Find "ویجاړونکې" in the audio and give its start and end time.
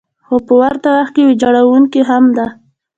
1.27-2.01